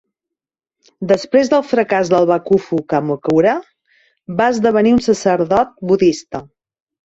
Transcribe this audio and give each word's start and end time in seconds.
Després 1.11 1.51
del 1.51 1.65
fracàs 1.73 2.09
del 2.15 2.25
bakufu 2.31 2.81
Kamakura, 2.95 3.53
va 4.43 4.51
esdevenir 4.57 4.99
un 4.99 5.07
sacerdot 5.13 5.81
budista. 5.95 6.47